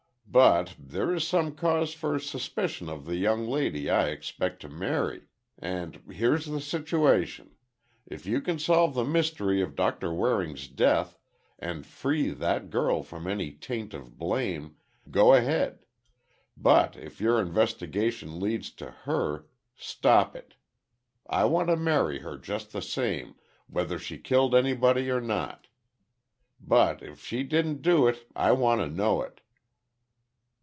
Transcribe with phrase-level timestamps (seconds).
[0.33, 5.23] But, there is some cause for suspicion of the young lady I expect to marry.
[5.59, 7.57] And here's the situation.
[8.07, 11.17] If you can solve the mystery of Doctor Waring's death,
[11.59, 14.77] and free that girl from any taint of blame,
[15.11, 15.83] go ahead.
[16.55, 20.55] But if your investigation leads to her—stop it.
[21.27, 23.35] I want to marry her just the same,
[23.67, 25.67] whether she killed anybody or not.
[26.57, 29.41] But if she didn't do it, I want to know it."